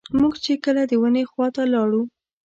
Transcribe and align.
موږ 0.19 0.33
چې 0.43 0.53
کله 0.63 0.81
د 0.89 0.93
ونې 1.01 1.23
خواته 1.31 1.63
لاړو. 1.73 2.01